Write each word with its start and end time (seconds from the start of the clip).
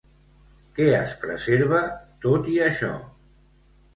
Què 0.77 0.85
es 0.99 1.11
preserva, 1.25 1.81
tot 2.25 2.49
i 2.53 2.57
això? 2.69 2.91